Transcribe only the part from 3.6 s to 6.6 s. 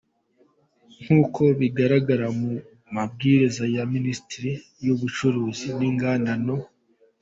ya Minisiteri y’Ubucuruzi n’Inganda No.